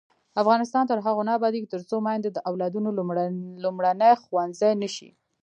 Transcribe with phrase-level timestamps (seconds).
[0.41, 2.89] افغانستان تر هغو نه ابادیږي، ترڅو میندې د اولادونو
[3.61, 5.09] لومړنی ښوونځی نشي.